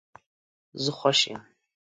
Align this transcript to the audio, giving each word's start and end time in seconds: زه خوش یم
زه 0.83 0.91
خوش 0.97 1.19
یم 1.31 1.41